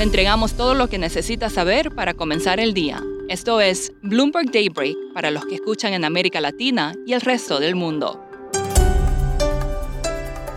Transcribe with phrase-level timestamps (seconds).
[0.00, 3.04] Le entregamos todo lo que necesita saber para comenzar el día.
[3.28, 7.74] Esto es Bloomberg Daybreak para los que escuchan en América Latina y el resto del
[7.74, 8.18] mundo.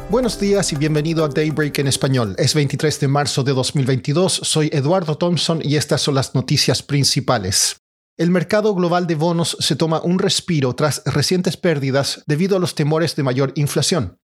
[0.09, 2.35] Buenos días y bienvenido a Daybreak en español.
[2.37, 4.31] Es 23 de marzo de 2022.
[4.31, 7.75] Soy Eduardo Thompson y estas son las noticias principales.
[8.17, 12.75] El mercado global de bonos se toma un respiro tras recientes pérdidas debido a los
[12.75, 14.15] temores de mayor inflación.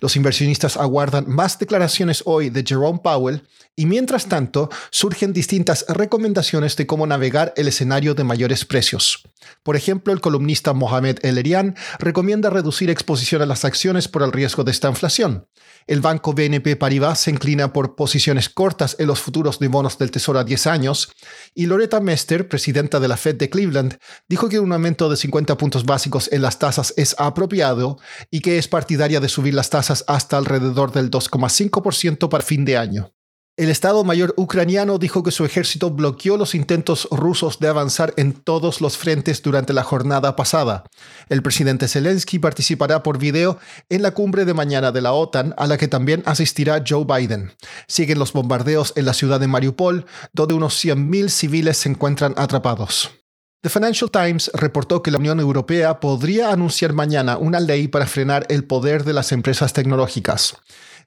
[0.00, 3.42] Los inversionistas aguardan más declaraciones hoy de Jerome Powell
[3.74, 9.22] y mientras tanto surgen distintas recomendaciones de cómo navegar el escenario de mayores precios.
[9.62, 14.64] Por ejemplo, el columnista Mohamed El-Erian recomienda reducir exposición a las acciones por el riesgo
[14.64, 15.46] de esta inflación.
[15.86, 20.10] El banco BNP Paribas se inclina por posiciones cortas en los futuros de bonos del
[20.10, 21.12] Tesoro a 10 años
[21.54, 23.98] y Loretta Mester, presidenta de la Fed de Cleveland,
[24.28, 27.98] dijo que un aumento de 50 puntos básicos en las tasas es apropiado
[28.30, 32.76] y que es partidaria de subir las tasas hasta alrededor del 2,5% para fin de
[32.76, 33.15] año.
[33.58, 38.34] El Estado Mayor ucraniano dijo que su ejército bloqueó los intentos rusos de avanzar en
[38.34, 40.84] todos los frentes durante la jornada pasada.
[41.30, 45.66] El presidente Zelensky participará por video en la cumbre de mañana de la OTAN, a
[45.66, 47.50] la que también asistirá Joe Biden.
[47.88, 50.04] Siguen los bombardeos en la ciudad de Mariupol,
[50.34, 53.25] donde unos 100.000 civiles se encuentran atrapados.
[53.66, 58.46] The Financial Times reportó que la Unión Europea podría anunciar mañana una ley para frenar
[58.48, 60.54] el poder de las empresas tecnológicas.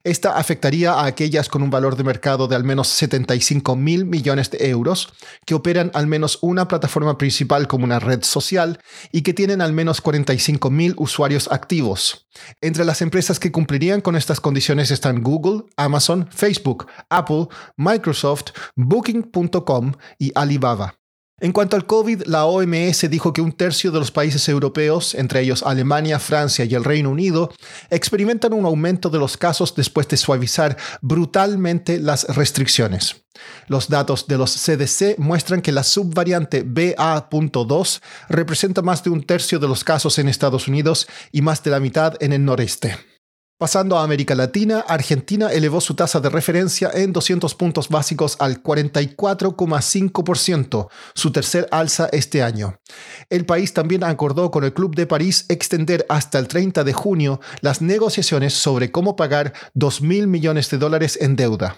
[0.03, 4.51] Esta afectaría a aquellas con un valor de mercado de al menos 75 mil millones
[4.51, 5.07] de euros,
[5.45, 8.81] que operan al menos una plataforma principal como una red social
[9.13, 12.27] y que tienen al menos 45 mil usuarios activos.
[12.59, 19.94] Entre las empresas que cumplirían con estas condiciones están Google, Amazon, Facebook, Apple, Microsoft, Booking.com
[20.17, 20.98] y Alibaba.
[21.41, 25.41] En cuanto al COVID, la OMS dijo que un tercio de los países europeos, entre
[25.41, 27.53] ellos Alemania, Francia y el Reino Unido,
[27.89, 33.23] experimentan un aumento de los casos después de suavizar brutalmente las restricciones.
[33.67, 39.59] Los datos de los CDC muestran que la subvariante BA.2 representa más de un tercio
[39.59, 42.97] de los casos en Estados Unidos y más de la mitad en el noreste.
[43.59, 48.64] Pasando a América Latina, Argentina elevó su tasa de referencia en 200 puntos básicos al
[48.64, 52.80] 44,5%, su tercer alza este año.
[53.30, 57.42] El país también acordó con el Club de París extender hasta el 30 de junio
[57.59, 61.76] las negociaciones sobre cómo pagar 2 mil millones de dólares en deuda.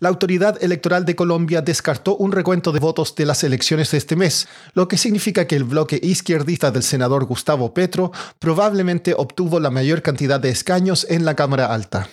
[0.00, 4.14] La autoridad electoral de Colombia descartó un recuento de votos de las elecciones de este
[4.14, 9.70] mes, lo que significa que el bloque izquierdista del senador Gustavo Petro probablemente obtuvo la
[9.70, 12.08] mayor cantidad de escaños en la Cámara Alta.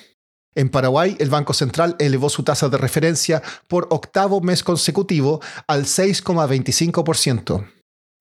[0.55, 5.83] En Paraguay, el Banco Central elevó su tasa de referencia por octavo mes consecutivo al
[5.83, 7.67] 6,25%.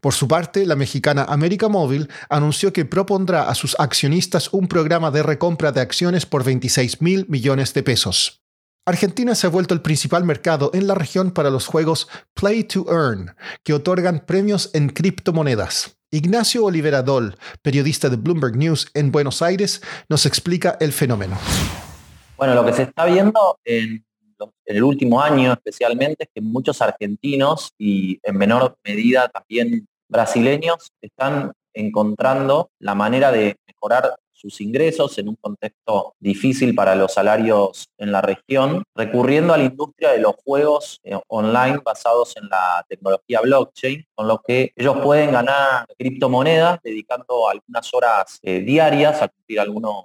[0.00, 5.10] Por su parte, la mexicana América Móvil anunció que propondrá a sus accionistas un programa
[5.10, 8.44] de recompra de acciones por 26 mil millones de pesos.
[8.86, 12.84] Argentina se ha vuelto el principal mercado en la región para los juegos Play to
[12.90, 15.96] Earn, que otorgan premios en criptomonedas.
[16.10, 19.80] Ignacio Olivera Dol, periodista de Bloomberg News en Buenos Aires,
[20.10, 21.38] nos explica el fenómeno.
[22.36, 24.04] Bueno, lo que se está viendo en,
[24.66, 30.92] en el último año especialmente es que muchos argentinos y en menor medida también brasileños
[31.00, 34.14] están encontrando la manera de mejorar
[34.44, 39.65] sus ingresos en un contexto difícil para los salarios en la región, recurriendo a la
[39.65, 44.99] industria de los juegos eh, online basados en la tecnología blockchain, con lo que ellos
[45.03, 50.05] pueden ganar criptomonedas dedicando algunas horas eh, diarias a cumplir algunos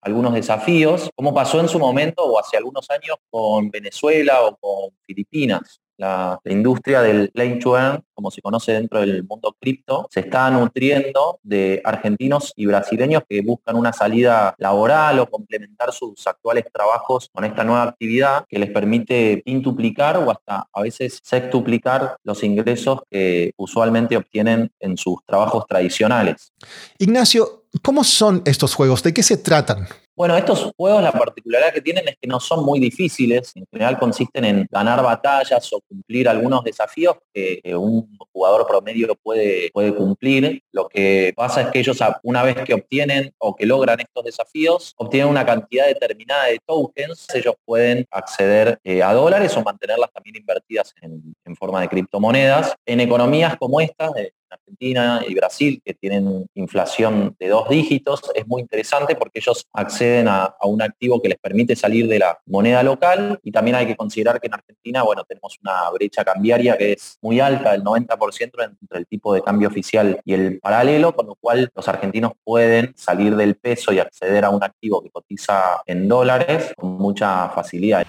[0.00, 4.90] algunos desafíos, como pasó en su momento o hace algunos años con Venezuela o con
[5.04, 10.20] Filipinas la, industria del play to earn, como se conoce dentro del mundo cripto, se
[10.20, 16.64] está nutriendo de argentinos y brasileños que buscan una salida laboral o complementar sus actuales
[16.72, 22.42] trabajos con esta nueva actividad que les permite quintuplicar o hasta a veces sextuplicar los
[22.42, 26.52] ingresos que usualmente obtienen en sus trabajos tradicionales.
[26.98, 29.02] Ignacio, ¿cómo son estos juegos?
[29.02, 29.86] ¿De qué se tratan?
[30.18, 34.00] Bueno, estos juegos la particularidad que tienen es que no son muy difíciles, en general
[34.00, 40.60] consisten en ganar batallas o cumplir algunos desafíos que un jugador promedio puede, puede cumplir.
[40.72, 44.92] Lo que pasa es que ellos una vez que obtienen o que logran estos desafíos,
[44.96, 50.34] obtienen una cantidad determinada de tokens, ellos pueden acceder eh, a dólares o mantenerlas también
[50.34, 52.74] invertidas en, forma de criptomonedas.
[52.84, 58.46] En economías como estas, de Argentina y Brasil, que tienen inflación de dos dígitos, es
[58.46, 62.82] muy interesante porque ellos acceden a, un activo que les permite salir de la moneda
[62.82, 66.92] local y también hay que considerar que en Argentina, bueno, tenemos una brecha cambiaria que
[66.92, 71.26] es muy alta, el 90% entre el tipo de cambio oficial y el paralelo, con
[71.26, 75.82] lo cual los argentinos pueden salir del peso y acceder a un activo que cotiza
[75.86, 78.06] en dólares con mucha facilidad.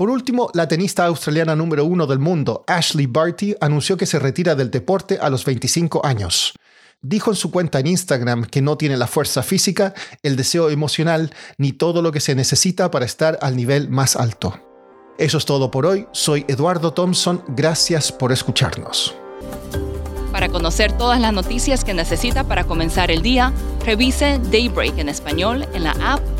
[0.00, 4.54] Por último, la tenista australiana número uno del mundo, Ashley Barty, anunció que se retira
[4.54, 6.54] del deporte a los 25 años.
[7.02, 9.92] Dijo en su cuenta en Instagram que no tiene la fuerza física,
[10.22, 14.58] el deseo emocional ni todo lo que se necesita para estar al nivel más alto.
[15.18, 16.06] Eso es todo por hoy.
[16.12, 17.44] Soy Eduardo Thompson.
[17.48, 19.14] Gracias por escucharnos.
[20.32, 23.52] Para conocer todas las noticias que necesita para comenzar el día,
[23.84, 26.39] revise Daybreak en español en la app